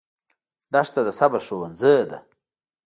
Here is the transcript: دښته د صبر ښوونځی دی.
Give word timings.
دښته 0.73 1.01
د 1.07 1.09
صبر 1.19 1.39
ښوونځی 1.47 1.95
دی. 2.09 2.19